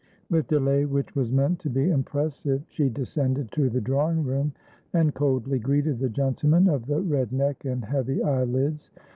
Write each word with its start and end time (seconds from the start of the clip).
With 0.31 0.47
delay 0.47 0.85
which 0.85 1.15
was 1.15 1.31
meant 1.31 1.59
to 1.59 1.69
be 1.69 1.91
impressive, 1.91 2.63
she 2.69 2.89
descended 2.89 3.51
to 3.51 3.69
the 3.69 3.81
drawing 3.81 4.23
room, 4.23 4.51
and 4.93 5.13
coldly 5.13 5.59
greeted 5.59 5.99
the 5.99 6.09
gentleman 6.09 6.67
of 6.67 6.87
the 6.87 7.01
red 7.01 7.31
neck 7.31 7.65
and 7.65 7.85
heavy 7.85 8.23
eyelids. 8.23 8.89